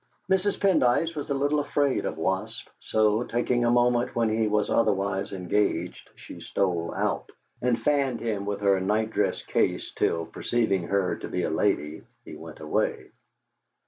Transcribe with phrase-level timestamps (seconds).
[0.31, 0.57] Mrs.
[0.59, 5.31] Pendyce was a little afraid of wasps, so, taking a moment when he was otherwise
[5.31, 7.29] engaged, she stole out,
[7.61, 12.35] and fanned him with her nightdress case till, perceiving her to be a lady, he
[12.35, 13.11] went away.